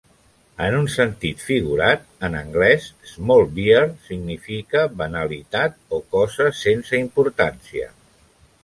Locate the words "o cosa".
5.99-6.51